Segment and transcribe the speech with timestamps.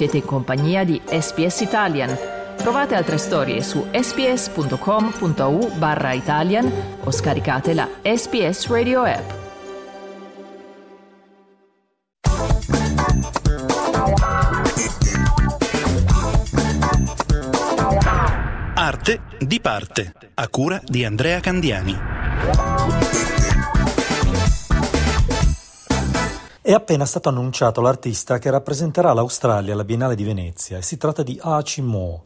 [0.00, 2.16] Siete in compagnia di SPS Italian.
[2.56, 6.72] Trovate altre storie su sps.com.au barra Italian
[7.04, 9.30] o scaricate la SPS Radio app.
[18.72, 23.29] Arte di parte, a cura di Andrea Candiani.
[26.62, 31.22] È appena stato annunciato l'artista che rappresenterà l'Australia alla Biennale di Venezia e si tratta
[31.22, 32.20] di Archie Moore,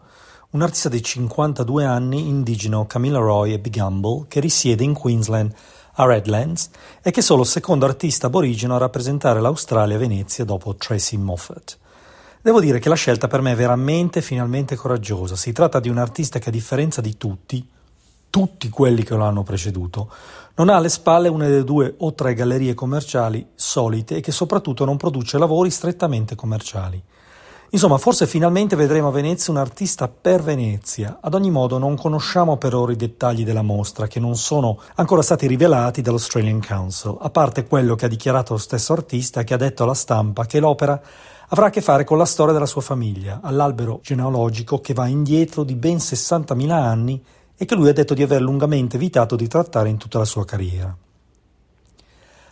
[0.51, 5.55] un artista di 52 anni indigeno Camilla Roy e Big Humble che risiede in Queensland
[5.93, 6.71] a Redlands
[7.01, 11.17] e che è solo il secondo artista aborigeno a rappresentare l'Australia a Venezia dopo Tracy
[11.17, 11.79] Moffat.
[12.43, 15.37] Devo dire che la scelta per me è veramente finalmente coraggiosa.
[15.37, 17.65] Si tratta di un artista che a differenza di tutti,
[18.35, 20.11] tutti quelli che lo hanno preceduto,
[20.57, 24.85] non ha alle spalle una delle due o tre gallerie commerciali solite e che soprattutto
[24.85, 27.01] non produce lavori strettamente commerciali.
[27.71, 31.19] Insomma, forse finalmente vedremo a Venezia un artista per Venezia.
[31.21, 35.23] Ad ogni modo non conosciamo per ora i dettagli della mostra, che non sono ancora
[35.23, 39.59] stati rivelati dall'Australian Council, a parte quello che ha dichiarato lo stesso artista che ha
[39.59, 41.01] detto alla stampa che l'opera
[41.51, 45.63] avrà a che fare con la storia della sua famiglia, all'albero genealogico che va indietro
[45.63, 47.23] di ben 60.000 anni
[47.57, 50.45] e che lui ha detto di aver lungamente evitato di trattare in tutta la sua
[50.45, 50.97] carriera.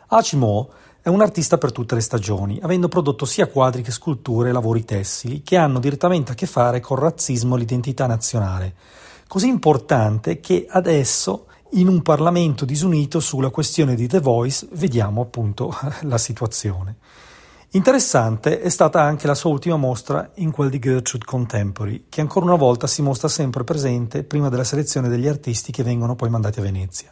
[0.08, 4.52] Achimo è un artista per tutte le stagioni, avendo prodotto sia quadri che sculture e
[4.52, 8.74] lavori tessili che hanno direttamente a che fare con il razzismo e l'identità nazionale,
[9.26, 15.74] così importante che adesso in un Parlamento disunito sulla questione di The Voice vediamo appunto
[16.02, 16.96] la situazione.
[17.74, 22.44] Interessante è stata anche la sua ultima mostra in quel di Gertrude Contemporary, che ancora
[22.44, 26.58] una volta si mostra sempre presente prima della selezione degli artisti che vengono poi mandati
[26.58, 27.10] a Venezia.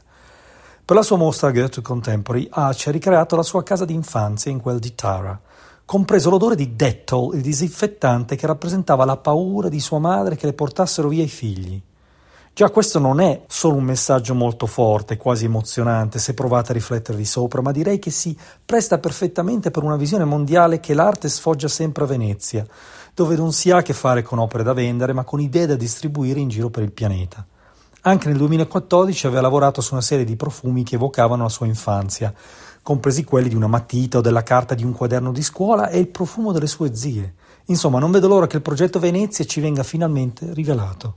[0.84, 4.80] Per la sua mostra Gertrude Contemporary, Archie ha ricreato la sua casa d'infanzia in quel
[4.80, 5.40] di Tara,
[5.86, 10.52] compreso l'odore di Dettol, il disinfettante che rappresentava la paura di sua madre che le
[10.52, 11.82] portassero via i figli.
[12.52, 17.24] Già questo non è solo un messaggio molto forte, quasi emozionante, se provate a riflettervi
[17.24, 22.04] sopra, ma direi che si presta perfettamente per una visione mondiale che l'arte sfoggia sempre
[22.04, 22.66] a Venezia,
[23.14, 25.76] dove non si ha a che fare con opere da vendere, ma con idee da
[25.76, 27.46] distribuire in giro per il pianeta.
[28.02, 32.32] Anche nel 2014 aveva lavorato su una serie di profumi che evocavano la sua infanzia,
[32.82, 36.08] compresi quelli di una matita o della carta di un quaderno di scuola e il
[36.08, 37.34] profumo delle sue zie.
[37.66, 41.16] Insomma, non vedo l'ora che il progetto Venezia ci venga finalmente rivelato.